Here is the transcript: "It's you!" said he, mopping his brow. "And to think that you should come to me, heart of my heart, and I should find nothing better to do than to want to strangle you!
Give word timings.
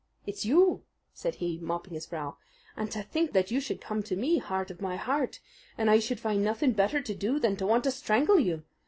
"It's 0.25 0.43
you!" 0.45 0.81
said 1.13 1.35
he, 1.35 1.59
mopping 1.59 1.93
his 1.93 2.07
brow. 2.07 2.37
"And 2.75 2.91
to 2.91 3.03
think 3.03 3.33
that 3.33 3.51
you 3.51 3.59
should 3.59 3.79
come 3.79 4.01
to 4.01 4.15
me, 4.15 4.39
heart 4.39 4.71
of 4.71 4.81
my 4.81 4.95
heart, 4.95 5.39
and 5.77 5.91
I 5.91 5.99
should 5.99 6.19
find 6.19 6.43
nothing 6.43 6.71
better 6.71 7.01
to 7.01 7.13
do 7.13 7.37
than 7.37 7.55
to 7.57 7.67
want 7.67 7.83
to 7.83 7.91
strangle 7.91 8.39
you! 8.39 8.63